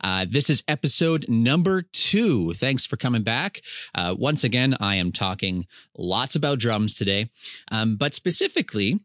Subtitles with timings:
[0.03, 2.55] Uh, this is episode number two.
[2.55, 3.61] Thanks for coming back.
[3.95, 7.29] Uh, once again, I am talking lots about drums today,
[7.71, 9.01] um, but specifically,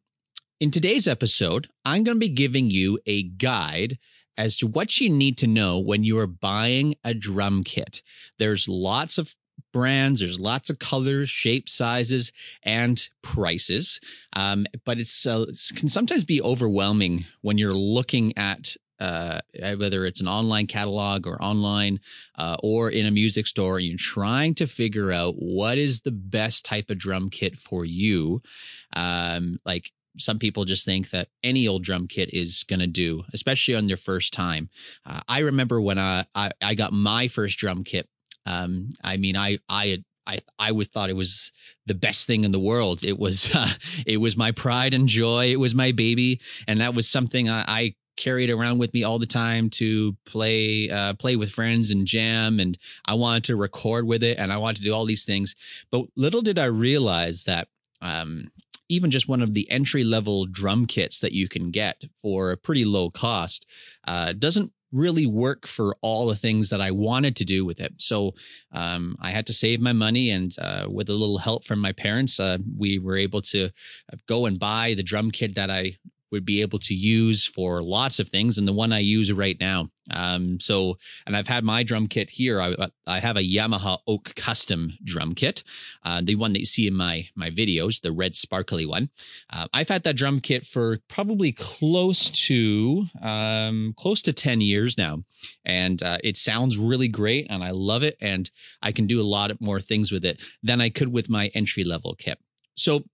[0.62, 3.98] in today's episode, I'm going to be giving you a guide
[4.38, 8.02] as to what you need to know when you are buying a drum kit.
[8.40, 9.36] There's lots of
[9.76, 10.22] brands.
[10.22, 12.32] There's lots of colors, shapes, sizes,
[12.64, 14.00] and prices.
[14.34, 19.42] Um, but it's uh, it can sometimes be overwhelming when you're looking at uh,
[19.78, 22.00] whether it's an online catalog or online
[22.38, 26.12] uh, or in a music store, and you're trying to figure out what is the
[26.14, 28.42] best type of drum kit for you.
[28.96, 33.26] Um, like some people just think that any old drum kit is going to do,
[33.34, 34.70] especially on their first time.
[35.06, 38.08] Uh, I remember when I, I, I got my first drum kit
[38.46, 41.52] um, I mean, I I I I would thought it was
[41.86, 43.04] the best thing in the world.
[43.04, 43.70] It was uh,
[44.06, 45.52] it was my pride and joy.
[45.52, 49.20] It was my baby, and that was something I, I carried around with me all
[49.20, 52.60] the time to play uh, play with friends and jam.
[52.60, 55.56] And I wanted to record with it, and I wanted to do all these things.
[55.92, 57.68] But little did I realize that.
[58.02, 58.52] Um,
[58.88, 62.58] even just one of the entry level drum kits that you can get for a
[62.58, 63.66] pretty low cost
[64.08, 67.94] uh, doesn't really work for all the things that I wanted to do with it.
[67.98, 68.34] So
[68.72, 71.92] um, I had to save my money, and uh, with a little help from my
[71.92, 75.98] parents, uh, we were able to uh, go and buy the drum kit that I
[76.36, 79.58] would be able to use for lots of things and the one I use right
[79.58, 79.88] now.
[80.12, 82.60] Um, so, and I've had my drum kit here.
[82.60, 82.76] I,
[83.08, 85.64] I have a Yamaha Oak Custom drum kit,
[86.04, 89.10] uh, the one that you see in my, my videos, the red sparkly one.
[89.50, 94.98] Uh, I've had that drum kit for probably close to, um, close to 10 years
[94.98, 95.24] now.
[95.64, 98.18] And, uh, it sounds really great and I love it.
[98.20, 101.48] And I can do a lot more things with it than I could with my
[101.56, 102.40] entry level kit.
[102.76, 103.06] So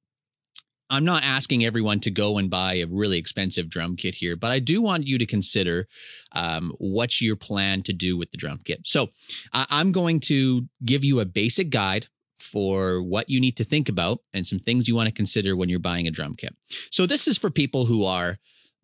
[0.92, 4.52] I'm not asking everyone to go and buy a really expensive drum kit here, but
[4.52, 5.88] I do want you to consider
[6.34, 8.82] um, what's your plan to do with the drum kit.
[8.84, 9.10] So
[9.54, 12.08] I'm going to give you a basic guide
[12.38, 15.70] for what you need to think about and some things you want to consider when
[15.70, 16.56] you're buying a drum kit.
[16.90, 18.38] So this is for people who are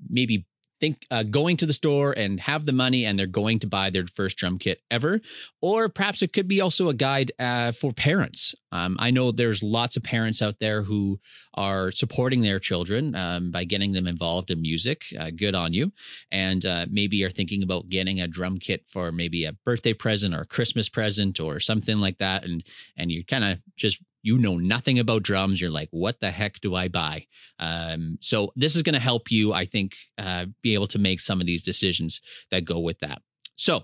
[0.09, 0.45] maybe
[0.79, 3.89] think uh, going to the store and have the money and they're going to buy
[3.89, 5.19] their first drum kit ever.
[5.61, 8.55] Or perhaps it could be also a guide uh, for parents.
[8.69, 11.19] Um, i know there's lots of parents out there who
[11.53, 15.03] are supporting their children um, by getting them involved in music.
[15.17, 15.93] Uh, good on you.
[16.31, 20.35] And uh, maybe are thinking about getting a drum kit for maybe a birthday present
[20.35, 22.43] or a christmas present or something like that.
[22.43, 22.63] And
[22.97, 25.61] and you kind of just you know nothing about drums.
[25.61, 27.25] You're like, what the heck do I buy?
[27.59, 31.19] Um, so this is going to help you, I think, uh, be able to make
[31.19, 33.21] some of these decisions that go with that.
[33.55, 33.83] So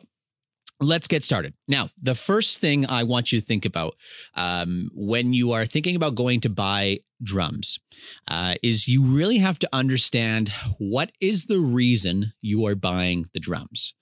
[0.80, 1.54] let's get started.
[1.68, 3.96] Now, the first thing I want you to think about
[4.36, 7.80] um, when you are thinking about going to buy drums
[8.28, 13.40] uh, is you really have to understand what is the reason you are buying the
[13.40, 13.94] drums.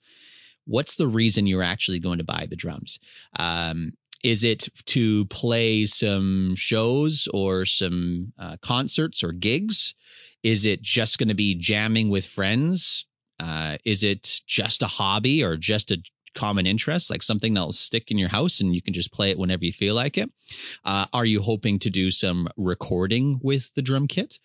[0.64, 2.98] What's the reason you're actually going to buy the drums?
[3.38, 9.94] Um, is it to play some shows or some uh, concerts or gigs?
[10.42, 13.06] Is it just going to be jamming with friends?
[13.40, 15.98] Uh, is it just a hobby or just a
[16.34, 19.38] common interest, like something that'll stick in your house and you can just play it
[19.38, 20.30] whenever you feel like it?
[20.84, 24.38] Uh, are you hoping to do some recording with the drum kit?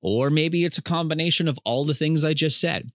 [0.00, 2.90] Or maybe it's a combination of all the things I just said.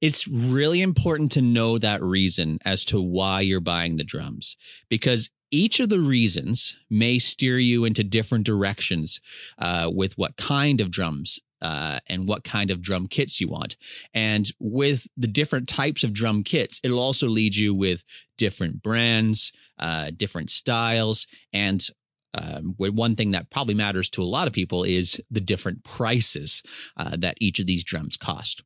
[0.00, 4.56] It's really important to know that reason as to why you're buying the drums
[4.90, 9.20] because each of the reasons may steer you into different directions
[9.58, 13.76] uh, with what kind of drums uh, and what kind of drum kits you want.
[14.12, 18.02] And with the different types of drum kits, it'll also lead you with
[18.36, 21.86] different brands, uh, different styles, and
[22.34, 26.62] um, one thing that probably matters to a lot of people is the different prices
[26.96, 28.62] uh, that each of these drums cost.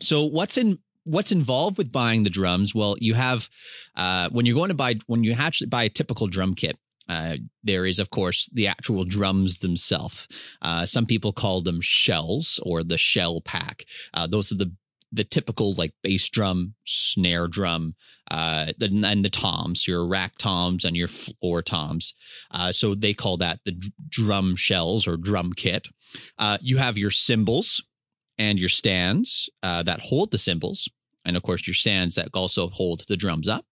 [0.00, 2.74] So, what's in what's involved with buying the drums?
[2.74, 3.48] Well, you have
[3.96, 6.78] uh, when you're going to buy when you actually buy a typical drum kit.
[7.08, 10.28] Uh, there is, of course, the actual drums themselves.
[10.62, 13.84] Uh, some people call them shells or the shell pack.
[14.14, 14.72] Uh, those are the
[15.12, 17.92] the typical like bass drum, snare drum,
[18.30, 22.14] uh, and the toms, your rack toms and your floor toms.
[22.50, 25.88] Uh, so they call that the drum shells or drum kit.
[26.38, 27.84] Uh, you have your cymbals,
[28.38, 30.88] and your stands uh, that hold the cymbals,
[31.24, 33.64] and of course your stands that also hold the drums up.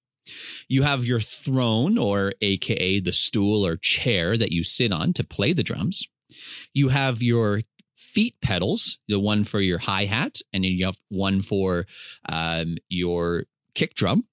[0.69, 5.25] You have your throne, or AKA the stool or chair that you sit on to
[5.25, 6.07] play the drums.
[6.73, 7.63] You have your
[7.97, 11.87] feet pedals, the one for your hi hat, and then you have one for
[12.29, 14.27] um, your kick drum.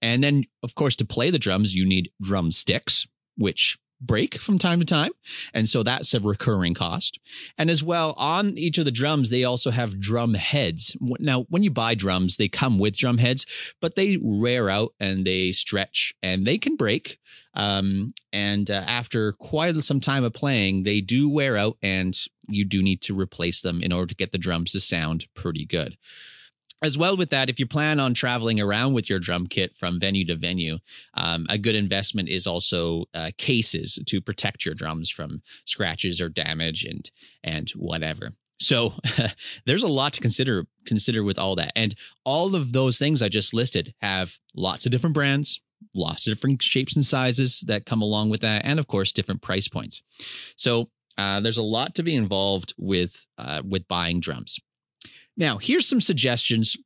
[0.00, 4.80] And then, of course, to play the drums, you need drumsticks, which break from time
[4.80, 5.12] to time.
[5.52, 7.18] And so that's a recurring cost.
[7.56, 10.96] And as well, on each of the drums, they also have drum heads.
[11.00, 13.46] Now, when you buy drums, they come with drum heads,
[13.80, 17.18] but they wear out and they stretch and they can break.
[17.54, 22.18] Um, and uh, after quite some time of playing, they do wear out and
[22.48, 25.64] you do need to replace them in order to get the drums to sound pretty
[25.64, 25.96] good
[26.84, 29.98] as well with that if you plan on traveling around with your drum kit from
[29.98, 30.78] venue to venue
[31.14, 36.28] um, a good investment is also uh, cases to protect your drums from scratches or
[36.28, 37.10] damage and
[37.42, 38.32] and whatever.
[38.58, 38.94] So
[39.66, 41.72] there's a lot to consider consider with all that.
[41.74, 41.94] And
[42.24, 45.60] all of those things i just listed have lots of different brands
[45.94, 49.42] lots of different shapes and sizes that come along with that and of course different
[49.42, 50.02] price points.
[50.56, 54.58] So uh, there's a lot to be involved with uh, with buying drums
[55.36, 56.76] now, here's some suggestions.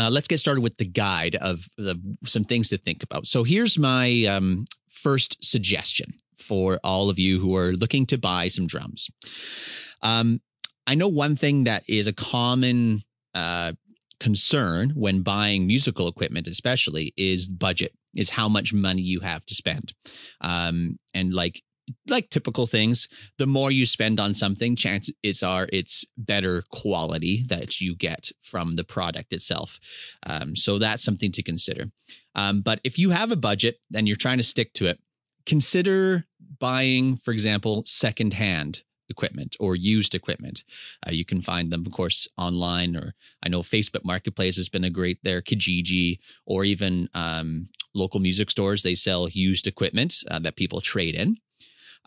[0.00, 3.26] Uh, let's get started with the guide of the, some things to think about.
[3.26, 8.48] So, here's my um, first suggestion for all of you who are looking to buy
[8.48, 9.10] some drums.
[10.02, 10.40] Um,
[10.86, 13.02] I know one thing that is a common
[13.34, 13.72] uh,
[14.20, 19.54] concern when buying musical equipment, especially, is budget, is how much money you have to
[19.54, 19.92] spend.
[20.40, 21.62] Um, and like
[22.08, 23.08] like typical things,
[23.38, 28.76] the more you spend on something, chances are it's better quality that you get from
[28.76, 29.78] the product itself.
[30.26, 31.86] Um, so that's something to consider.
[32.34, 34.98] Um, but if you have a budget and you're trying to stick to it,
[35.46, 36.26] consider
[36.58, 40.64] buying, for example, secondhand equipment or used equipment.
[41.06, 44.84] Uh, you can find them, of course, online, or I know Facebook Marketplace has been
[44.84, 48.82] a great there, Kijiji, or even um, local music stores.
[48.82, 51.38] They sell used equipment uh, that people trade in.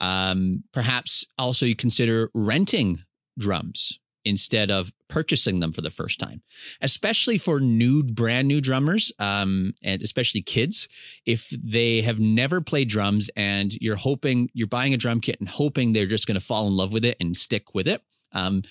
[0.01, 3.03] Um, perhaps also you consider renting
[3.37, 6.41] drums instead of purchasing them for the first time,
[6.81, 10.87] especially for new, brand new drummers, um, and especially kids.
[11.25, 15.49] If they have never played drums and you're hoping you're buying a drum kit and
[15.49, 18.01] hoping they're just going to fall in love with it and stick with it.
[18.33, 18.63] Um,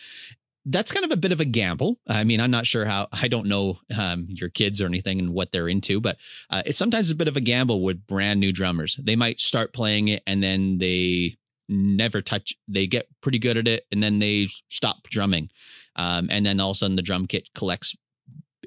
[0.67, 1.99] that's kind of a bit of a gamble.
[2.07, 5.33] I mean, I'm not sure how, I don't know um, your kids or anything and
[5.33, 6.19] what they're into, but
[6.51, 8.97] uh, it's sometimes a bit of a gamble with brand new drummers.
[9.03, 13.69] They might start playing it and then they never touch, they get pretty good at
[13.69, 15.51] it and then they stop drumming.
[15.97, 17.97] Um, and then all of a sudden the drum kit collects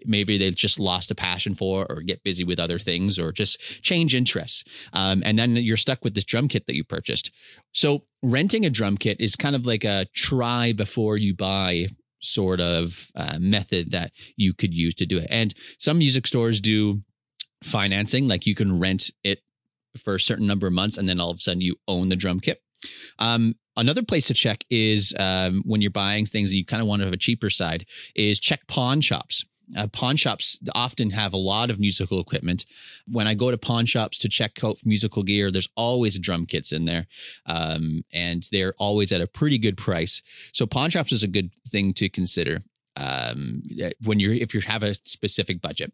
[0.06, 3.60] maybe they've just lost a passion for or get busy with other things or just
[3.84, 4.64] change interests.
[4.94, 7.32] Um, and then you're stuck with this drum kit that you purchased.
[7.72, 11.88] So renting a drum kit is kind of like a try before you buy
[12.20, 15.28] sort of uh, method that you could use to do it.
[15.30, 17.02] And some music stores do
[17.64, 19.40] financing, like you can rent it
[19.98, 22.16] for a certain number of months and then all of a sudden you own the
[22.16, 22.62] drum kit.
[23.20, 26.88] Um, another place to check is um, when you're buying things and you kind of
[26.88, 27.86] want to have a cheaper side
[28.16, 32.66] is check pawn shops uh, pawn shops often have a lot of musical equipment.
[33.08, 36.72] When I go to pawn shops to check out musical gear, there's always drum kits
[36.72, 37.08] in there,
[37.46, 40.22] um, and they're always at a pretty good price.
[40.52, 42.62] So pawn shops is a good thing to consider
[42.96, 43.64] um,
[44.06, 45.94] when you're if you have a specific budget.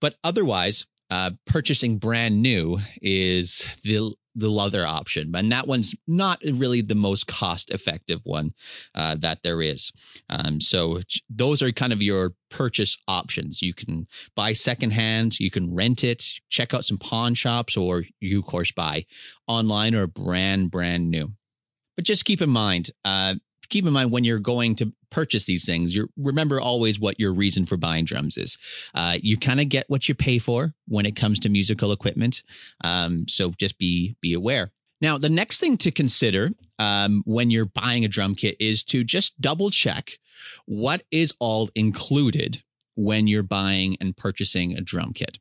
[0.00, 6.40] But otherwise, uh, purchasing brand new is the the leather option, and that one's not
[6.44, 8.50] really the most cost effective one
[8.94, 9.92] uh, that there is.
[10.28, 13.62] Um, so those are kind of your purchase options.
[13.62, 18.40] You can buy secondhand, you can rent it, check out some pawn shops, or you
[18.40, 19.06] of course buy
[19.46, 21.30] online or brand brand new.
[21.96, 23.34] But just keep in mind, uh,
[23.68, 27.32] keep in mind when you're going to purchase these things, you remember always what your
[27.32, 28.58] reason for buying drums is.
[28.94, 32.42] Uh, you kind of get what you pay for when it comes to musical equipment.
[32.82, 34.70] Um, so just be be aware.
[35.00, 39.02] Now, the next thing to consider um, when you're buying a drum kit is to
[39.02, 40.18] just double check
[40.66, 42.62] what is all included
[42.96, 45.38] when you're buying and purchasing a drum kit.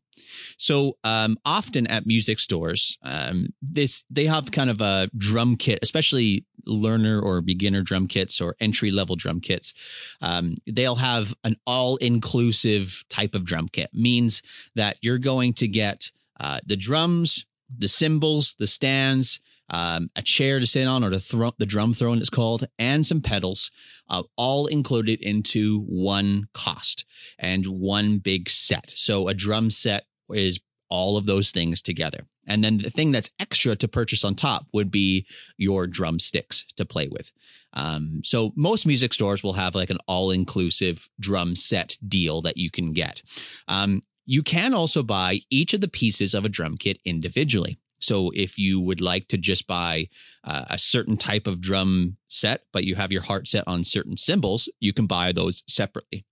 [0.58, 5.80] So um, often at music stores, um, this they have kind of a drum kit,
[5.82, 9.74] especially learner or beginner drum kits or entry level drum kits.
[10.22, 14.42] Um, they'll have an all inclusive type of drum kit, means
[14.76, 17.46] that you're going to get uh, the drums,
[17.76, 22.18] the cymbals, the stands, um, a chair to sit on or the, the drum throne
[22.18, 23.72] it's called, and some pedals,
[24.10, 27.06] uh, all included into one cost
[27.38, 28.90] and one big set.
[28.90, 30.60] So a drum set is
[30.90, 32.26] all of those things together.
[32.48, 36.86] And then the thing that's extra to purchase on top would be your drumsticks to
[36.86, 37.32] play with.
[37.74, 42.58] Um, so most music stores will have like an all inclusive drum set deal that
[42.58, 43.22] you can get.
[43.68, 47.80] Um, you can also buy each of the pieces of a drum kit individually.
[48.00, 50.08] So if you would like to just buy
[50.44, 54.18] uh, a certain type of drum set, but you have your heart set on certain
[54.18, 56.26] cymbals, you can buy those separately.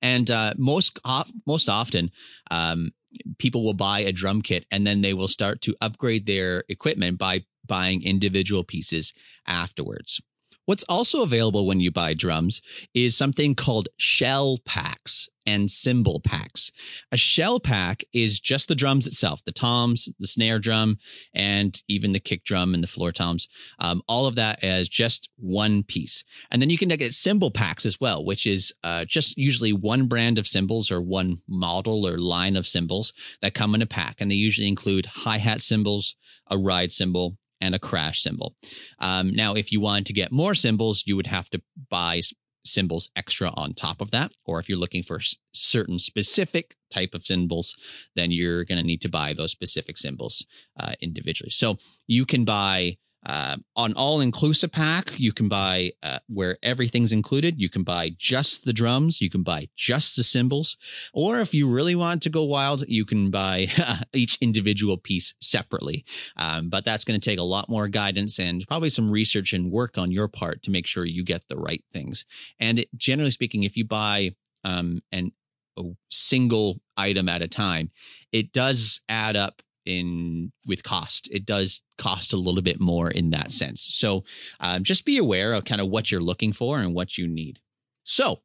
[0.00, 0.98] And uh, most
[1.46, 2.10] most often,
[2.50, 2.92] um,
[3.38, 7.18] people will buy a drum kit and then they will start to upgrade their equipment
[7.18, 9.12] by buying individual pieces
[9.46, 10.20] afterwards.
[10.64, 12.62] What's also available when you buy drums
[12.94, 16.70] is something called shell packs and cymbal packs.
[17.10, 20.98] A shell pack is just the drums itself, the toms, the snare drum,
[21.34, 23.48] and even the kick drum and the floor toms.
[23.78, 26.24] Um, all of that as just one piece.
[26.50, 30.06] And then you can get cymbal packs as well, which is uh, just usually one
[30.06, 34.20] brand of cymbals or one model or line of cymbals that come in a pack.
[34.20, 36.16] And they usually include hi-hat cymbals,
[36.48, 38.56] a ride cymbal, and a crash cymbal.
[38.98, 42.20] Um, now, if you wanted to get more cymbals, you would have to buy
[42.64, 44.32] cymbals extra on top of that.
[44.44, 45.20] Or if you're looking for
[45.52, 47.76] certain specific type of cymbals,
[48.14, 50.46] then you're going to need to buy those specific cymbals
[50.78, 51.50] uh, individually.
[51.50, 57.12] So you can buy uh, on all inclusive pack, you can buy uh, where everything's
[57.12, 57.60] included.
[57.60, 59.20] You can buy just the drums.
[59.20, 60.76] You can buy just the cymbals.
[61.14, 63.68] Or if you really want to go wild, you can buy
[64.12, 66.04] each individual piece separately.
[66.36, 69.70] Um, but that's going to take a lot more guidance and probably some research and
[69.70, 72.24] work on your part to make sure you get the right things.
[72.58, 75.32] And it, generally speaking, if you buy um, an,
[75.78, 77.90] a single item at a time,
[78.32, 83.30] it does add up in with cost it does cost a little bit more in
[83.30, 84.24] that sense so
[84.60, 87.60] um, just be aware of kind of what you're looking for and what you need
[88.04, 88.40] so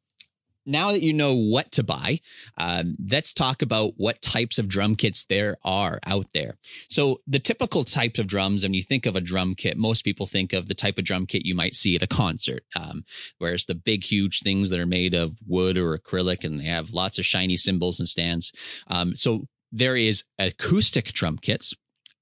[0.68, 2.20] now that you know what to buy,
[2.58, 6.58] um, let's talk about what types of drum kits there are out there.
[6.90, 10.26] So the typical types of drums, when you think of a drum kit, most people
[10.26, 13.04] think of the type of drum kit you might see at a concert, um,
[13.38, 16.90] whereas the big, huge things that are made of wood or acrylic and they have
[16.90, 18.52] lots of shiny cymbals and stands.
[18.88, 21.74] Um, so there is acoustic drum kits.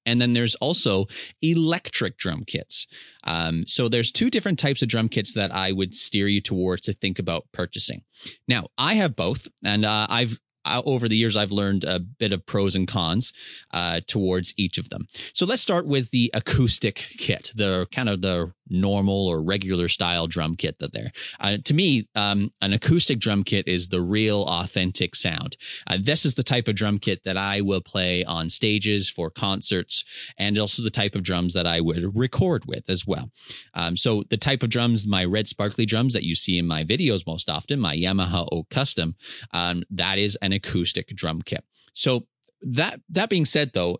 [0.04, 1.06] And then there's also
[1.42, 2.86] electric drum kits.
[3.24, 6.82] Um, so there's two different types of drum kits that I would steer you towards
[6.82, 8.02] to think about purchasing.
[8.46, 10.38] Now I have both, and uh, I've
[10.84, 13.32] over the years, I've learned a bit of pros and cons
[13.72, 15.06] uh, towards each of them.
[15.32, 20.26] So let's start with the acoustic kit, the kind of the normal or regular style
[20.26, 21.12] drum kit that there.
[21.40, 25.56] Uh, to me, um, an acoustic drum kit is the real authentic sound.
[25.86, 29.30] Uh, this is the type of drum kit that I will play on stages for
[29.30, 30.04] concerts
[30.38, 33.30] and also the type of drums that I would record with as well.
[33.74, 36.84] Um, so the type of drums, my red sparkly drums that you see in my
[36.84, 39.14] videos most often, my Yamaha Oak Custom,
[39.52, 41.64] um, that is an acoustic drum kit.
[41.92, 42.26] So
[42.62, 43.98] that, that being said though,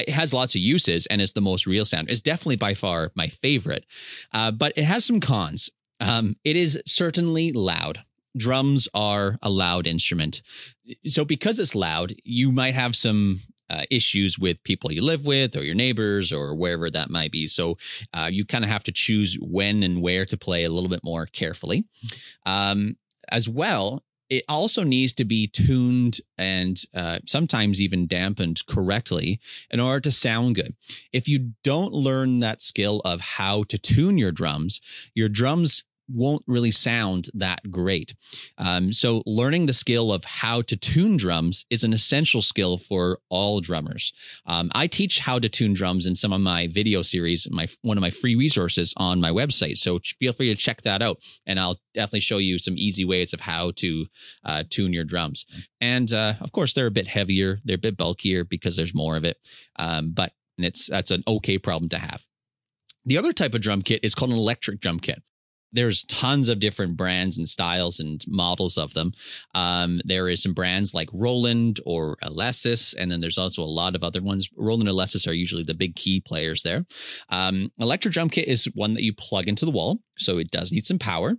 [0.00, 2.10] it has lots of uses and it's the most real sound.
[2.10, 3.84] It's definitely by far my favorite,
[4.32, 5.70] uh, but it has some cons.
[6.00, 8.04] Um, it is certainly loud.
[8.36, 10.42] Drums are a loud instrument.
[11.06, 15.56] So because it's loud, you might have some uh, issues with people you live with
[15.56, 17.46] or your neighbors or wherever that might be.
[17.46, 17.78] So
[18.14, 21.00] uh, you kind of have to choose when and where to play a little bit
[21.02, 21.84] more carefully.
[22.44, 22.96] Um,
[23.28, 29.40] as well, it also needs to be tuned and uh, sometimes even dampened correctly
[29.70, 30.74] in order to sound good.
[31.12, 34.80] If you don't learn that skill of how to tune your drums,
[35.14, 38.14] your drums won't really sound that great.
[38.58, 43.18] Um, so learning the skill of how to tune drums is an essential skill for
[43.28, 44.12] all drummers.
[44.46, 47.96] Um, I teach how to tune drums in some of my video series, my one
[47.96, 49.76] of my free resources on my website.
[49.78, 53.32] So feel free to check that out, and I'll definitely show you some easy ways
[53.32, 54.06] of how to
[54.44, 55.46] uh, tune your drums.
[55.80, 59.16] And uh, of course, they're a bit heavier, they're a bit bulkier because there's more
[59.16, 59.38] of it.
[59.76, 62.26] Um, but it's that's an okay problem to have.
[63.04, 65.22] The other type of drum kit is called an electric drum kit
[65.72, 69.12] there's tons of different brands and styles and models of them.
[69.54, 73.94] Um, there is some brands like Roland or Alesis, and then there's also a lot
[73.94, 74.50] of other ones.
[74.56, 76.86] Roland and Alesis are usually the big key players there.
[77.28, 80.72] Um, electric drum kit is one that you plug into the wall, so it does
[80.72, 81.36] need some power.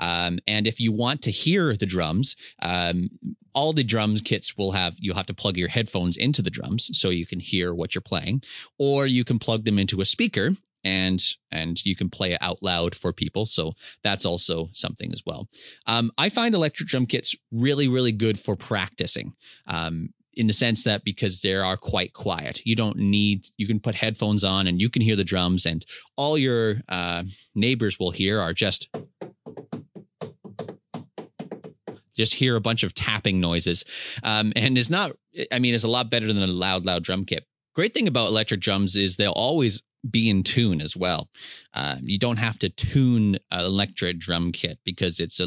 [0.00, 3.08] Um, and if you want to hear the drums, um,
[3.56, 6.90] all the drums kits will have you'll have to plug your headphones into the drums
[6.92, 8.42] so you can hear what you're playing
[8.78, 10.50] or you can plug them into a speaker
[10.84, 13.46] and and you can play it out loud for people.
[13.46, 15.48] So that's also something as well.
[15.86, 19.34] Um, I find electric drum kits really really good for practicing.
[19.66, 23.80] Um, in the sense that because they are quite quiet, you don't need, you can
[23.80, 28.10] put headphones on and you can hear the drums, and all your uh, neighbors will
[28.10, 28.94] hear are just
[32.14, 33.84] just hear a bunch of tapping noises.
[34.22, 35.12] Um, and it's not,
[35.52, 37.44] I mean, it's a lot better than a loud, loud drum kit.
[37.74, 41.28] Great thing about electric drums is they'll always be in tune as well.
[41.74, 45.46] Uh, you don't have to tune an electric drum kit because it's a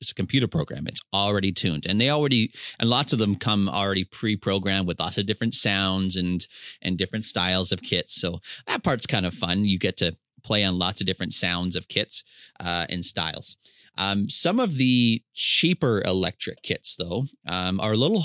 [0.00, 0.86] it's a computer program.
[0.86, 5.18] It's already tuned, and they already and lots of them come already pre-programmed with lots
[5.18, 6.46] of different sounds and
[6.80, 8.14] and different styles of kits.
[8.14, 9.64] So that part's kind of fun.
[9.64, 12.24] You get to play on lots of different sounds of kits
[12.58, 13.56] uh, and styles.
[13.98, 18.24] Um, some of the cheaper electric kits, though, um, are a little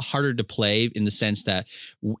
[0.00, 1.66] harder to play in the sense that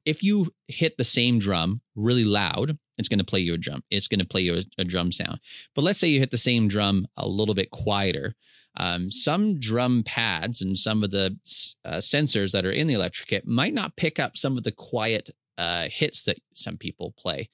[0.04, 3.82] if you hit the same drum really loud it's going to play you a drum.
[3.90, 5.40] It's going to play you a, drum sound.
[5.74, 8.34] But let's say you hit the same drum a little bit quieter.
[8.78, 11.38] Um, some drum pads and some of the
[11.84, 14.72] uh, sensors that are in the electric kit might not pick up some of the
[14.72, 17.48] quiet uh, hits that some people play.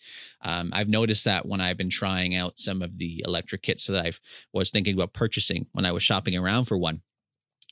[0.45, 4.05] Um, I've noticed that when I've been trying out some of the electric kits that
[4.05, 4.11] I
[4.53, 7.03] was thinking about purchasing when I was shopping around for one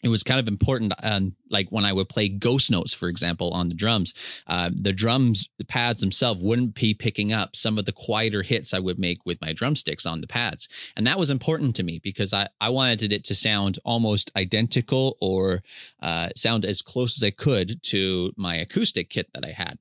[0.03, 3.53] it was kind of important um, like when i would play ghost notes for example
[3.53, 4.15] on the drums
[4.47, 8.75] uh, the drums the pads themselves wouldn't be picking up some of the quieter hits
[8.75, 12.01] i would make with my drumsticks on the pads and that was important to me
[12.03, 15.63] because i, I wanted it to sound almost identical or
[16.03, 19.79] uh, sound as close as i could to my acoustic kit that i had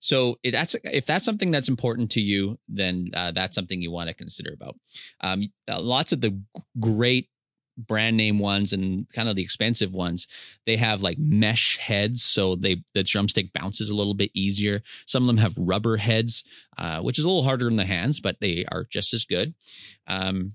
[0.00, 3.90] so if that's if that's something that's important to you, then uh, that's something you
[3.90, 4.76] want to consider about.
[5.20, 6.40] Um, lots of the
[6.80, 7.28] great
[7.86, 10.26] brand name ones and kind of the expensive ones,
[10.66, 14.82] they have like mesh heads, so they the drumstick bounces a little bit easier.
[15.06, 16.44] Some of them have rubber heads,
[16.78, 19.54] uh, which is a little harder in the hands, but they are just as good.
[20.06, 20.54] Um,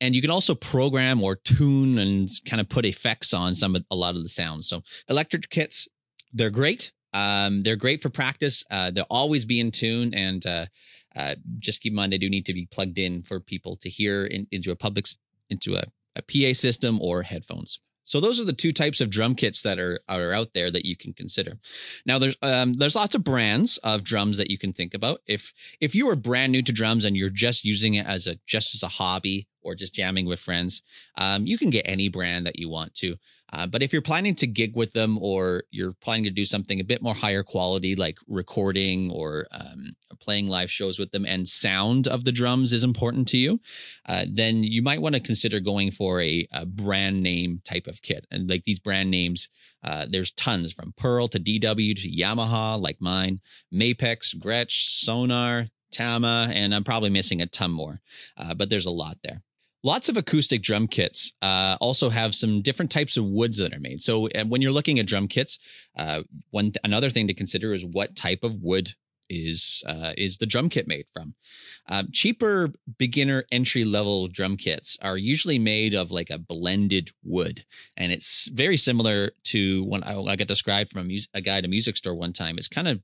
[0.00, 3.84] and you can also program or tune and kind of put effects on some of
[3.88, 4.68] a lot of the sounds.
[4.68, 5.86] So electric kits,
[6.32, 6.92] they're great.
[7.12, 8.64] Um, they're great for practice.
[8.70, 10.66] Uh, they'll always be in tune and uh,
[11.14, 13.88] uh, just keep in mind they do need to be plugged in for people to
[13.88, 15.06] hear in, into a public
[15.50, 15.84] into a
[16.16, 17.80] a PA system or headphones.
[18.04, 20.84] So those are the two types of drum kits that are are out there that
[20.84, 21.58] you can consider.
[22.04, 25.20] Now there's um, there's lots of brands of drums that you can think about.
[25.26, 28.38] If if you are brand new to drums and you're just using it as a
[28.46, 30.82] just as a hobby or just jamming with friends,
[31.16, 33.16] um, you can get any brand that you want to.
[33.52, 36.80] Uh, but if you're planning to gig with them or you're planning to do something
[36.80, 41.46] a bit more higher quality, like recording or um, playing live shows with them, and
[41.46, 43.60] sound of the drums is important to you,
[44.06, 48.00] uh, then you might want to consider going for a, a, brand name type of
[48.02, 48.26] kit.
[48.30, 49.48] And like these brand names,
[49.84, 53.40] uh, there's tons from Pearl to DW to Yamaha, like mine,
[53.72, 58.00] Mapex, Gretsch, Sonor, Tama, and I'm probably missing a ton more,
[58.38, 59.42] uh, but there's a lot there.
[59.84, 63.80] Lots of acoustic drum kits uh, also have some different types of woods that are
[63.80, 64.00] made.
[64.00, 65.58] So uh, when you're looking at drum kits,
[65.96, 68.92] uh, one another thing to consider is what type of wood
[69.28, 71.34] is uh, is the drum kit made from.
[71.88, 77.64] Um, cheaper beginner entry level drum kits are usually made of like a blended wood,
[77.96, 81.64] and it's very similar to when I, I got described from a, a guy at
[81.64, 82.58] a music store one time.
[82.58, 83.00] It's kind of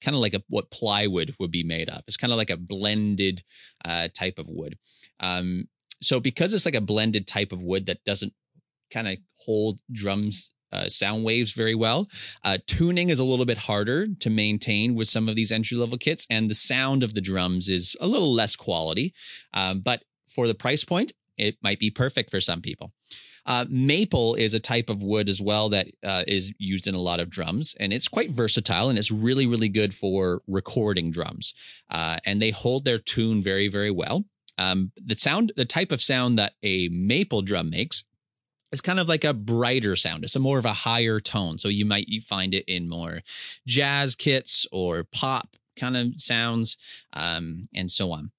[0.00, 2.02] kind of like a, what plywood would be made of.
[2.06, 3.42] It's kind of like a blended
[3.84, 4.78] uh, type of wood.
[5.20, 5.68] Um,
[6.00, 8.32] so because it's like a blended type of wood that doesn't
[8.90, 12.08] kind of hold drums uh, sound waves very well.
[12.44, 15.98] Uh, tuning is a little bit harder to maintain with some of these entry level
[15.98, 19.14] kits, and the sound of the drums is a little less quality.
[19.54, 22.92] Um, but for the price point, it might be perfect for some people.
[23.46, 27.00] Uh, maple is a type of wood as well that uh, is used in a
[27.00, 31.54] lot of drums, and it's quite versatile and it's really, really good for recording drums.
[31.90, 34.26] Uh, and they hold their tune very, very well.
[34.58, 38.04] Um, the sound, the type of sound that a maple drum makes
[38.72, 40.24] is kind of like a brighter sound.
[40.24, 41.58] It's a more of a higher tone.
[41.58, 43.20] So you might you find it in more
[43.66, 46.76] jazz kits or pop kind of sounds,
[47.12, 48.32] um, and so on.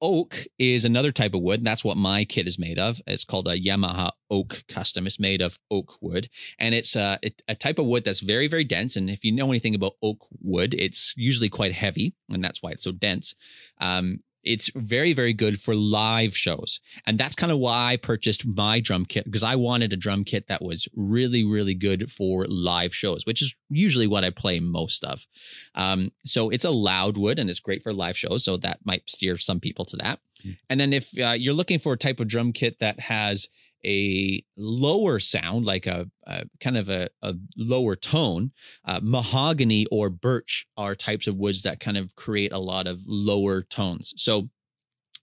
[0.00, 1.64] Oak is another type of wood.
[1.64, 3.00] That's what my kit is made of.
[3.06, 5.06] It's called a Yamaha Oak Custom.
[5.06, 8.64] It's made of oak wood, and it's a, a type of wood that's very, very
[8.64, 8.96] dense.
[8.96, 12.72] And if you know anything about oak wood, it's usually quite heavy, and that's why
[12.72, 13.36] it's so dense.
[13.80, 16.80] Um, it's very, very good for live shows.
[17.06, 20.24] And that's kind of why I purchased my drum kit because I wanted a drum
[20.24, 24.60] kit that was really, really good for live shows, which is usually what I play
[24.60, 25.26] most of.
[25.74, 28.44] Um, so it's a loud wood and it's great for live shows.
[28.44, 30.20] So that might steer some people to that.
[30.40, 30.50] Mm-hmm.
[30.70, 33.48] And then if uh, you're looking for a type of drum kit that has
[33.84, 38.52] a lower sound, like a, a kind of a, a lower tone,
[38.84, 43.02] uh, mahogany or birch are types of woods that kind of create a lot of
[43.06, 44.14] lower tones.
[44.16, 44.48] So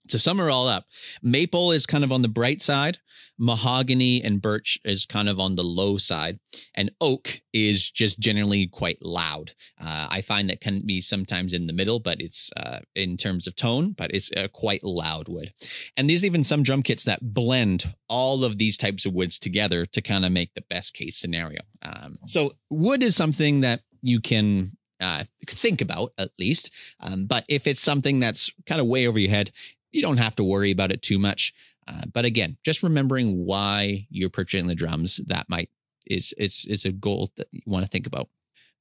[0.08, 0.86] to sum it all up,
[1.22, 2.98] maple is kind of on the bright side,
[3.40, 6.38] mahogany and birch is kind of on the low side,
[6.74, 9.52] and oak is just generally quite loud.
[9.80, 13.46] Uh, I find that can be sometimes in the middle, but it's uh, in terms
[13.46, 15.52] of tone, but it's uh, quite loud wood.
[15.96, 19.86] And there's even some drum kits that blend all of these types of woods together
[19.86, 21.62] to kind of make the best case scenario.
[21.82, 26.70] Um, so wood is something that you can uh, think about at least.
[27.00, 29.50] Um, but if it's something that's kind of way over your head,
[29.92, 31.52] you don't have to worry about it too much.
[31.86, 35.70] Uh, but again, just remembering why you're purchasing the drums that might
[36.06, 38.28] is is is a goal that you want to think about.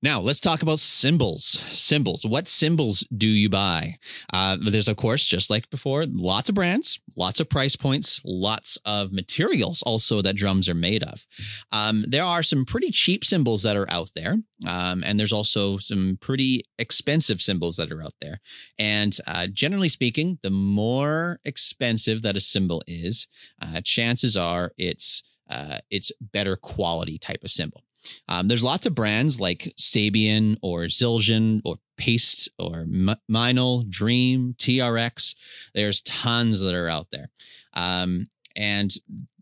[0.01, 1.43] Now, let's talk about cymbals.
[1.43, 2.25] Cymbals.
[2.25, 3.97] What cymbals do you buy?
[4.31, 8.77] Uh, there's, of course, just like before, lots of brands, lots of price points, lots
[8.85, 11.25] of materials also that drums are made of.
[11.73, 14.37] Um, there are some pretty cheap cymbals that are out there.
[14.65, 18.39] Um, and there's also some pretty expensive cymbals that are out there.
[18.77, 23.27] And uh, generally speaking, the more expensive that a cymbal is,
[23.61, 27.83] uh, chances are it's uh, it's better quality type of cymbal.
[28.27, 34.55] Um, there's lots of brands like Sabian or Zildjian or Paiste or M- Meinl, Dream,
[34.57, 35.35] TRX.
[35.73, 37.29] There's tons that are out there.
[37.73, 38.91] Um, and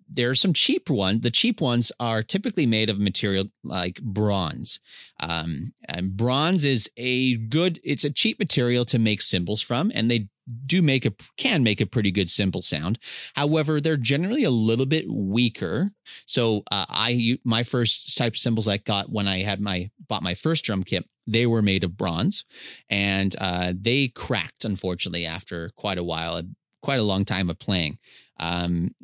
[0.09, 1.21] there are some cheap ones.
[1.21, 4.79] The cheap ones are typically made of material like bronze.
[5.19, 10.09] Um, and bronze is a good, it's a cheap material to make cymbals from, and
[10.09, 10.29] they
[10.65, 12.99] do make a can make a pretty good cymbal sound.
[13.35, 15.91] However, they're generally a little bit weaker.
[16.25, 20.23] So uh, I my first type of cymbals I got when I had my bought
[20.23, 22.45] my first drum kit, they were made of bronze,
[22.89, 26.41] and uh, they cracked unfortunately after quite a while,
[26.81, 27.97] quite a long time of playing.
[28.39, 28.95] Um,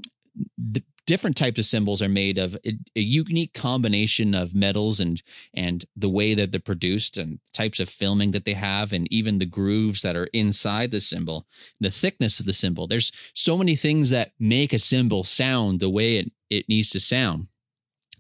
[0.58, 5.22] the, different types of cymbals are made of a, a, unique combination of metals and
[5.54, 9.40] and the way that they're produced and types of filming that they have and even
[9.40, 11.46] the grooves that are inside the cymbal
[11.80, 15.90] the thickness of the cymbal there's so many things that make a cymbal sound the
[15.90, 17.48] way it, it needs to sound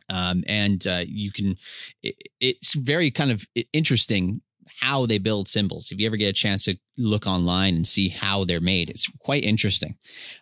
[0.09, 1.57] um, and uh, you can
[2.01, 4.41] it, it's very kind of interesting
[4.81, 5.91] how they build cymbals.
[5.91, 9.07] If you ever get a chance to look online and see how they're made, it's
[9.19, 9.95] quite interesting.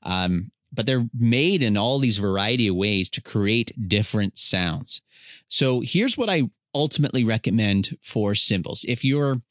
[0.04, 5.02] Um, but they're made in all these variety of ways to create different sounds.
[5.48, 8.86] So here's what I ultimately recommend for cymbals.
[8.88, 9.42] If you're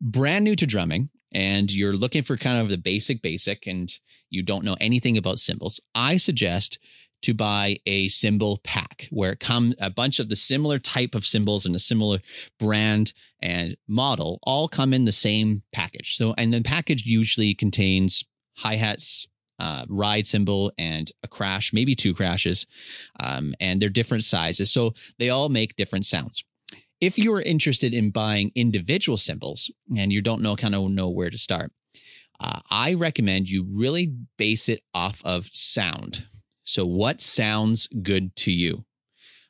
[0.00, 3.92] brand new to drumming and you're looking for kind of the basic basic and
[4.30, 6.78] you don't know anything about cymbals, I suggest
[7.22, 11.24] to buy a cymbal pack where it comes a bunch of the similar type of
[11.24, 12.18] cymbals and a similar
[12.58, 16.16] brand and model all come in the same package.
[16.16, 18.24] So, and the package usually contains
[18.56, 22.66] hi-hats, uh, ride cymbal and a crash, maybe two crashes.
[23.20, 24.72] Um, and they're different sizes.
[24.72, 26.44] So they all make different sounds.
[27.00, 31.30] If you're interested in buying individual cymbals and you don't know kind of know where
[31.30, 31.72] to start,
[32.38, 36.26] uh, I recommend you really base it off of sound.
[36.64, 38.84] So what sounds good to you?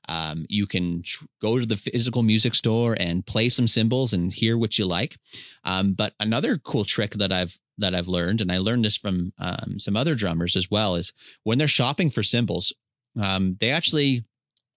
[0.08, 4.32] Um, you can tr- go to the physical music store and play some cymbals and
[4.32, 5.16] hear what you like.
[5.64, 9.32] Um, but another cool trick that I've that I've learned, and I learned this from
[9.38, 11.12] um, some other drummers as well, is
[11.42, 12.72] when they're shopping for cymbals,
[13.20, 14.24] um, they actually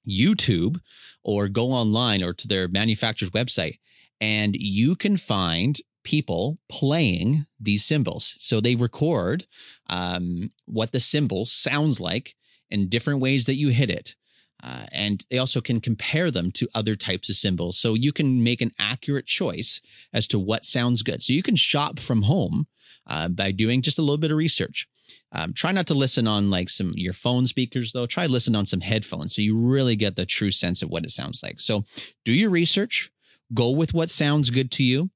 [0.08, 0.80] YouTube
[1.24, 3.80] or go online or to their manufacturer's website,
[4.22, 8.36] and you can find people playing these cymbals.
[8.40, 9.46] So they record
[9.90, 12.36] um, what the cymbal sounds like
[12.70, 14.16] in different ways that you hit it.
[14.65, 17.78] Uh, and they also can compare them to other types of cymbals.
[17.78, 19.80] So you can make an accurate choice
[20.12, 21.21] as to what sounds good.
[21.21, 22.65] So you can shop from home
[23.06, 24.88] uh, by doing just a little bit of research.
[25.32, 28.08] Um, try not to listen on like some your phone speakers though.
[28.08, 31.12] Try listen on some headphones so you really get the true sense of what it
[31.12, 31.60] sounds like.
[31.60, 31.84] So
[32.23, 33.12] do your research.
[33.54, 35.12] Go with what sounds good to you,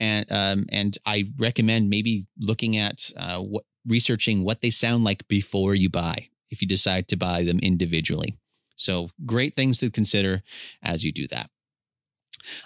[0.00, 5.28] and um, and I recommend maybe looking at uh, what researching what they sound like
[5.28, 8.36] before you buy if you decide to buy them individually.
[8.78, 10.42] So great things to consider
[10.82, 11.50] as you do that.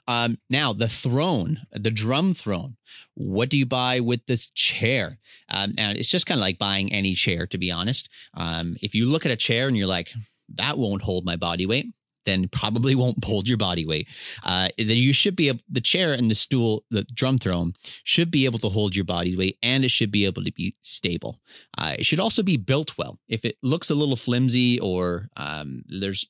[0.06, 2.76] Um, now the throne, the drum throne.
[3.14, 5.18] What do you buy with this chair?
[5.48, 8.08] Um, and it's just kind of like buying any chair, to be honest.
[8.34, 10.12] Um, if you look at a chair and you're like,
[10.54, 11.86] that won't hold my body weight
[12.24, 14.08] then probably won't hold your body weight.
[14.44, 18.44] Uh, you should be able, the chair and the stool, the drum throne should be
[18.44, 21.40] able to hold your body weight and it should be able to be stable.
[21.76, 23.18] Uh, it should also be built well.
[23.28, 26.26] If it looks a little flimsy or um, there's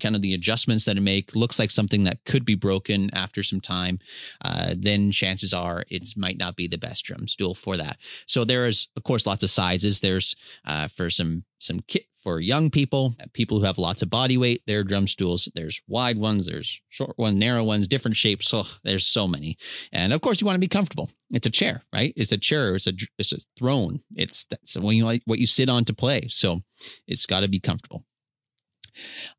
[0.00, 3.42] kind of the adjustments that it make looks like something that could be broken after
[3.42, 3.98] some time,
[4.44, 7.98] uh, then chances are it might not be the best drum stool for that.
[8.26, 10.00] So there is, of course, lots of sizes.
[10.00, 14.08] There's uh, for some some kit for young people, uh, people who have lots of
[14.08, 14.62] body weight.
[14.66, 15.48] Their drum stools.
[15.54, 16.46] There's wide ones.
[16.46, 18.48] There's short ones, narrow ones, different shapes.
[18.48, 19.58] So there's so many.
[19.92, 21.10] And of course, you want to be comfortable.
[21.30, 22.14] It's a chair, right?
[22.16, 22.74] It's a chair.
[22.74, 24.00] It's a it's a throne.
[24.16, 26.28] It's that's when you like what you sit on to play.
[26.28, 26.62] So
[27.06, 28.04] it's got to be comfortable.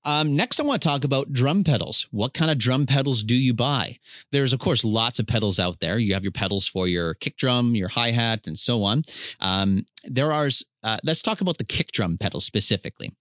[0.04, 2.08] Um, next, I want to talk about drum pedals.
[2.12, 4.00] What kind of drum pedals do you buy?
[4.32, 5.98] There's, of course, lots of pedals out there.
[5.98, 9.04] You have your pedals for your kick drum, your hi hat, and so on.
[9.39, 10.50] Um, there are,
[10.84, 13.12] uh, let's talk about the kick drum pedal specifically.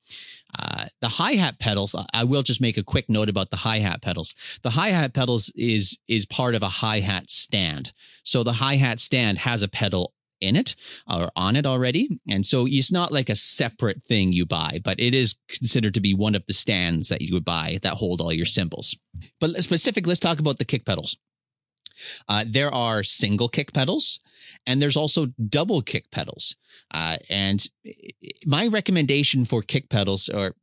[0.59, 3.79] Uh, the hi hat pedals, I will just make a quick note about the hi
[3.79, 4.35] hat pedals.
[4.63, 7.93] The hi hat pedals is, is part of a hi hat stand.
[8.23, 10.13] So the hi hat stand has a pedal
[10.45, 10.77] in it
[11.11, 12.21] or on it already.
[12.29, 16.01] And so it's not like a separate thing you buy, but it is considered to
[16.01, 18.97] be one of the stands that you would buy that hold all your cymbals.
[19.41, 21.17] But specific, let's talk about the kick pedals.
[22.29, 24.21] Uh, there are single kick pedals
[24.67, 26.57] and there's also double kick pedals.
[26.91, 27.67] Uh, and
[28.47, 30.55] my recommendation for kick pedals are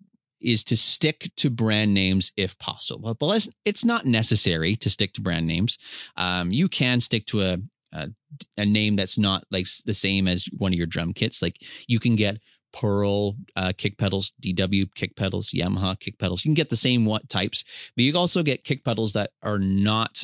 [0.42, 3.14] is to stick to brand names if possible.
[3.14, 5.78] But it's not necessary to stick to brand names.
[6.18, 7.58] Um, you can stick to a,
[7.94, 8.10] a,
[8.58, 11.42] a name that's not like the same as one of your drum kits.
[11.42, 12.40] Like you can get
[12.74, 16.46] Pearl uh, kick pedals, DW kick pedals, Yamaha kick pedals.
[16.46, 17.64] You can get the same what types,
[17.96, 20.24] but you also get kick pedals that are not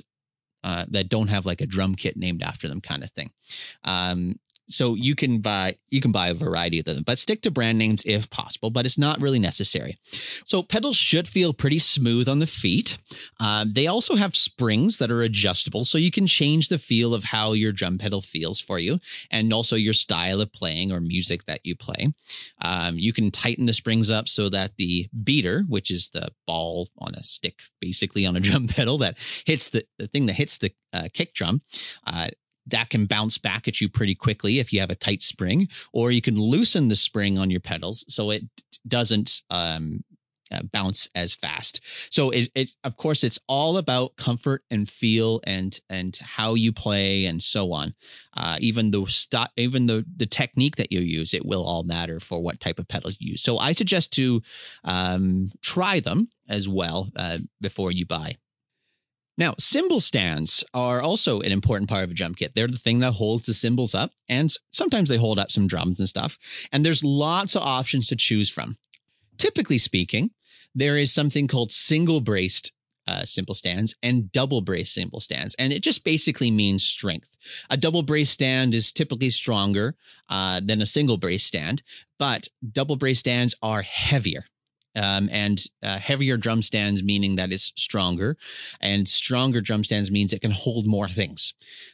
[0.63, 3.31] uh, that don't have like a drum kit named after them kind of thing.
[3.83, 4.35] Um,
[4.67, 7.77] so you can buy you can buy a variety of them, but stick to brand
[7.77, 8.69] names if possible.
[8.69, 9.97] But it's not really necessary.
[10.45, 12.97] So pedals should feel pretty smooth on the feet.
[13.39, 17.25] Um, they also have springs that are adjustable, so you can change the feel of
[17.25, 18.99] how your drum pedal feels for you,
[19.31, 22.13] and also your style of playing or music that you play.
[22.61, 26.89] Um, you can tighten the springs up so that the beater, which is the ball
[26.97, 30.57] on a stick, basically on a drum pedal that hits the, the thing that hits
[30.57, 31.61] the uh, kick drum,
[32.05, 32.29] uh,
[32.67, 36.11] that can bounce back at you pretty quickly if you have a tight spring, or
[36.11, 38.43] you can loosen the spring on your pedals so it
[38.87, 40.03] doesn't um,
[40.51, 41.81] uh, bounce as fast.
[42.09, 46.71] So it, it, of course, it's all about comfort and feel and and how you
[46.71, 47.93] play and so on.
[48.35, 52.19] Uh, even the st- even the the technique that you use, it will all matter
[52.19, 53.41] for what type of pedals you use.
[53.41, 54.41] So I suggest to
[54.83, 58.37] um, try them as well uh, before you buy.
[59.37, 62.53] Now, cymbal stands are also an important part of a drum kit.
[62.55, 65.99] They're the thing that holds the cymbals up, and sometimes they hold up some drums
[65.99, 66.39] and stuff.
[66.71, 68.77] And there's lots of options to choose from.
[69.37, 70.31] Typically speaking,
[70.73, 72.73] there is something called single braced
[73.07, 75.55] uh, stands and double brace cymbal stands.
[75.57, 77.29] And it just basically means strength.
[77.69, 79.95] A double brace stand is typically stronger
[80.29, 81.83] uh, than a single brace stand,
[82.19, 84.45] but double brace stands are heavier
[84.97, 88.37] um, and uh, heavier drum stands meaning that it's stronger,
[88.81, 91.53] and stronger drum stands means it can hold more things.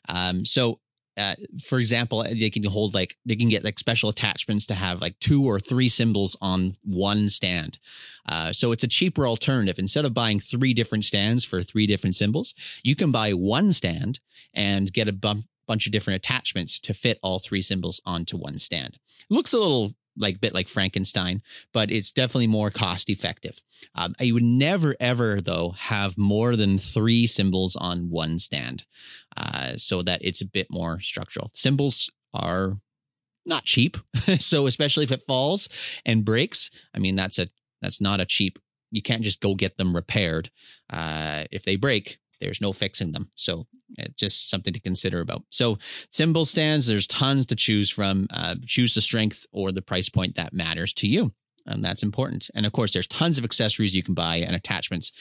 [0.09, 0.79] Um, so
[1.15, 5.01] uh, for example, they can hold like they can get like special attachments to have
[5.01, 7.77] like two or three cymbals on one stand.
[8.27, 9.77] Uh, so it's a cheaper alternative.
[9.77, 14.19] Instead of buying three different stands for three different cymbals, you can buy one stand
[14.53, 18.57] and get a bump, bunch of different attachments to fit all three cymbals onto one
[18.57, 18.97] stand.
[19.29, 21.41] looks a little like bit like Frankenstein,
[21.73, 23.61] but it's definitely more cost effective.
[23.95, 28.85] Um, would never ever though have more than three cymbals on one stand,
[29.37, 31.51] uh, so that it's a bit more structural.
[31.53, 32.79] Cymbals are
[33.45, 33.97] not cheap,
[34.39, 35.69] so especially if it falls
[36.05, 37.47] and breaks, I mean that's a
[37.81, 38.59] that's not a cheap.
[38.91, 40.51] You can't just go get them repaired.
[40.89, 43.31] Uh, if they break, there's no fixing them.
[43.35, 43.67] So
[43.99, 45.43] uh, just something to consider about.
[45.49, 45.77] So
[46.11, 48.27] cymbal stands, there's tons to choose from.
[48.31, 51.33] Uh, choose the strength or the price point that matters to you.
[51.65, 52.49] And that's important.
[52.55, 55.11] And of course, there's tons of accessories you can buy and attachments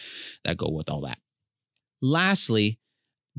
[0.45, 1.19] that go with all that.
[2.01, 2.81] Lastly,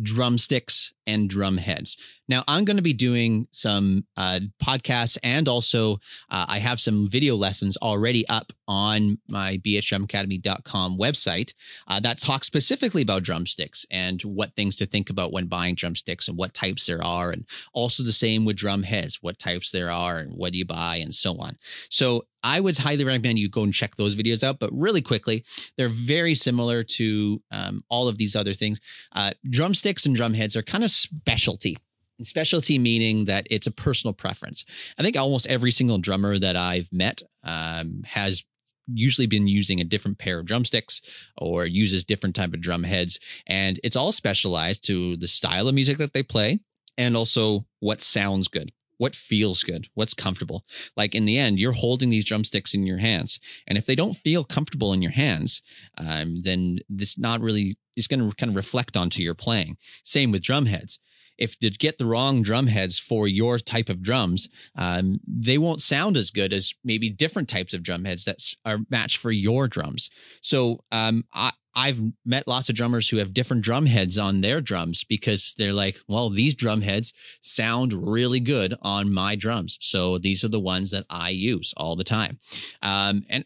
[0.01, 1.97] drumsticks and drum heads.
[2.27, 5.95] Now, I'm going to be doing some uh, podcasts and also
[6.29, 11.53] uh, I have some video lessons already up on my bhdrumacademy.com website
[11.87, 16.27] uh, that talk specifically about drumsticks and what things to think about when buying drumsticks
[16.27, 17.31] and what types there are.
[17.31, 20.65] And also the same with drum heads, what types there are and what do you
[20.65, 21.57] buy and so on.
[21.89, 24.59] So I would highly recommend you go and check those videos out.
[24.59, 25.43] But really quickly,
[25.77, 28.79] they're very similar to um, all of these other things.
[29.13, 31.77] Uh, drumsticks and drum heads are kind of specialty.
[32.19, 34.65] And specialty meaning that it's a personal preference.
[34.99, 38.43] I think almost every single drummer that I've met um, has
[38.87, 41.01] usually been using a different pair of drumsticks
[41.37, 45.75] or uses different type of drum heads and it's all specialized to the style of
[45.75, 46.59] music that they play
[46.97, 50.63] and also what sounds good what feels good what's comfortable.
[50.95, 54.13] Like in the end you're holding these drumsticks in your hands and if they don't
[54.25, 55.61] feel comfortable in your hands
[55.97, 59.77] um, then this not really is going to kind of reflect onto your playing.
[60.03, 60.99] Same with drum heads.
[61.37, 65.81] If you get the wrong drum heads for your type of drums, um, they won't
[65.81, 69.67] sound as good as maybe different types of drum heads that are matched for your
[69.67, 70.09] drums.
[70.41, 74.61] So um, I, I've met lots of drummers who have different drum heads on their
[74.61, 79.77] drums because they're like, well, these drum heads sound really good on my drums.
[79.81, 82.37] So these are the ones that I use all the time.
[82.81, 83.45] Um, and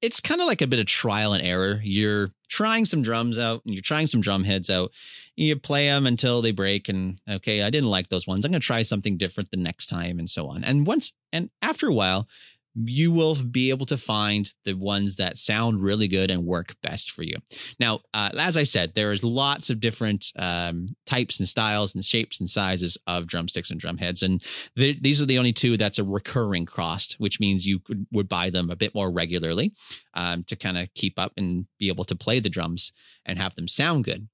[0.00, 1.80] it's kind of like a bit of trial and error.
[1.82, 4.92] You're trying some drums out and you're trying some drum heads out.
[5.36, 8.44] You play them until they break and okay, I didn't like those ones.
[8.44, 10.64] I'm going to try something different the next time and so on.
[10.64, 12.28] And once and after a while,
[12.74, 17.10] you will be able to find the ones that sound really good and work best
[17.10, 17.36] for you.
[17.80, 22.38] Now, uh, as I said, there's lots of different um, types and styles and shapes
[22.38, 24.42] and sizes of drumsticks and drumheads, and
[24.76, 28.28] th- these are the only two that's a recurring cost, which means you could, would
[28.28, 29.72] buy them a bit more regularly
[30.14, 32.92] um, to kind of keep up and be able to play the drums
[33.24, 34.28] and have them sound good.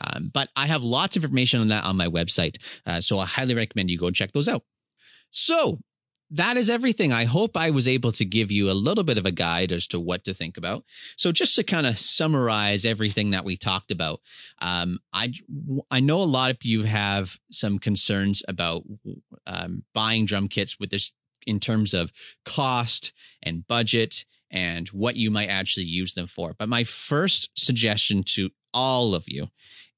[0.00, 3.26] Um, but I have lots of information on that on my website, uh, so I
[3.26, 4.62] highly recommend you go and check those out.
[5.30, 5.80] So
[6.32, 7.12] that is everything.
[7.12, 9.86] I hope I was able to give you a little bit of a guide as
[9.88, 10.84] to what to think about.
[11.16, 14.20] So, just to kind of summarize everything that we talked about,
[14.60, 15.34] um, I
[15.90, 18.82] I know a lot of you have some concerns about
[19.46, 21.12] um, buying drum kits with this
[21.46, 22.12] in terms of
[22.44, 26.54] cost and budget and what you might actually use them for.
[26.58, 29.48] But my first suggestion to all of you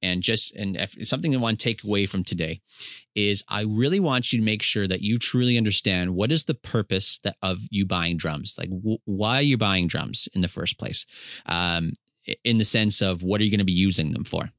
[0.05, 2.61] and just and if something I want to take away from today
[3.15, 6.55] is I really want you to make sure that you truly understand what is the
[6.55, 8.57] purpose that of you buying drums.
[8.59, 11.07] Like wh- why are you buying drums in the first place?
[11.47, 11.93] Um,
[12.45, 14.51] in the sense of what are you going to be using them for?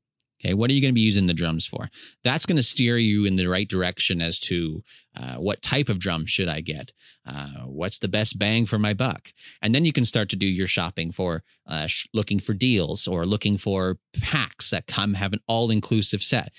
[0.46, 1.90] Okay, what are you going to be using the drums for?
[2.24, 4.84] That's going to steer you in the right direction as to
[5.18, 6.94] uh, what type of drum should I get?
[7.26, 9.30] Uh, what's the best bang for my buck?
[9.60, 13.08] And then you can start to do your shopping for uh, sh- looking for deals
[13.08, 16.54] or looking for packs that come have an all inclusive set.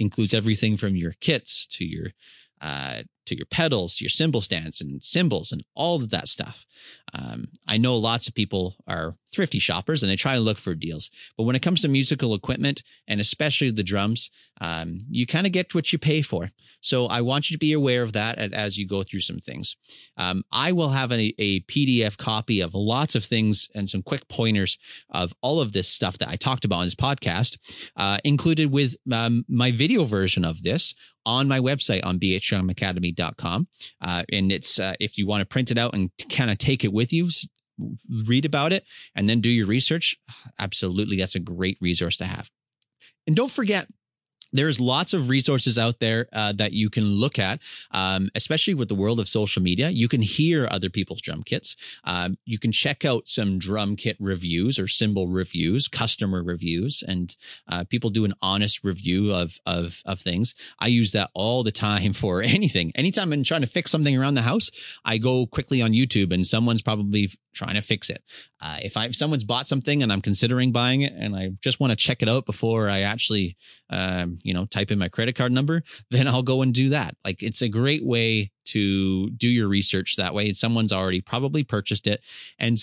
[0.00, 2.08] includes everything from your kits to your
[2.60, 6.66] uh, to your pedals, your cymbal stands and cymbals and all of that stuff.
[7.12, 10.74] Um, I know lots of people are thrifty shoppers and they try and look for
[10.74, 11.10] deals.
[11.36, 15.52] But when it comes to musical equipment and especially the drums, um, you kind of
[15.52, 16.50] get what you pay for.
[16.80, 19.76] So I want you to be aware of that as you go through some things.
[20.16, 24.28] Um, I will have a, a, PDF copy of lots of things and some quick
[24.28, 24.78] pointers
[25.10, 27.58] of all of this stuff that I talked about on this podcast,
[27.96, 30.94] uh, included with um, my video version of this
[31.26, 32.18] on my website on
[34.00, 36.84] Uh, and it's, uh, if you want to print it out and kind of take
[36.84, 37.28] it with you,
[38.26, 40.16] read about it and then do your research.
[40.58, 41.16] Absolutely.
[41.16, 42.50] That's a great resource to have.
[43.26, 43.86] And don't forget,
[44.52, 47.60] there's lots of resources out there uh, that you can look at,
[47.92, 49.90] um, especially with the world of social media.
[49.90, 51.76] You can hear other people's drum kits.
[52.04, 57.36] Um, you can check out some drum kit reviews or cymbal reviews, customer reviews, and
[57.68, 60.54] uh, people do an honest review of, of of things.
[60.78, 62.92] I use that all the time for anything.
[62.94, 64.70] Anytime I'm trying to fix something around the house,
[65.04, 68.22] I go quickly on YouTube and someone's probably trying to fix it.
[68.60, 71.80] Uh, if I if someone's bought something and I'm considering buying it and I just
[71.80, 73.56] want to check it out before I actually
[73.88, 77.16] um, you know type in my credit card number, then I'll go and do that.
[77.24, 80.52] Like it's a great way to do your research that way.
[80.52, 82.20] Someone's already probably purchased it
[82.58, 82.78] and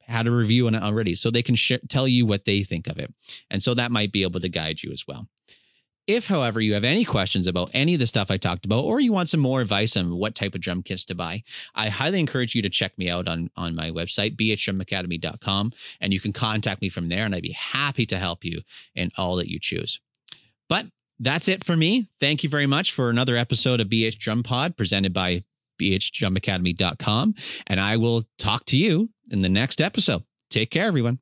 [0.00, 2.86] had a review on it already, so they can sh- tell you what they think
[2.86, 3.12] of it,
[3.50, 5.28] and so that might be able to guide you as well.
[6.08, 8.98] If, however, you have any questions about any of the stuff I talked about, or
[8.98, 11.42] you want some more advice on what type of drum kits to buy,
[11.74, 16.18] I highly encourage you to check me out on, on my website, bhdrumacademy.com, and you
[16.18, 18.62] can contact me from there, and I'd be happy to help you
[18.94, 20.00] in all that you choose.
[20.66, 20.86] But
[21.20, 22.08] that's it for me.
[22.18, 25.44] Thank you very much for another episode of BH Drum Pod presented by
[25.78, 27.34] bhdrumacademy.com,
[27.66, 30.22] and I will talk to you in the next episode.
[30.48, 31.18] Take care, everyone.